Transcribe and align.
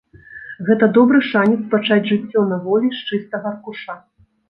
Гэта 0.69 0.85
добры 0.95 1.21
шанец 1.33 1.59
пачаць 1.75 2.01
жыццё 2.11 2.49
на 2.55 2.61
волі 2.67 2.87
з 2.99 3.07
чыстага 3.07 3.47
аркуша. 3.55 4.03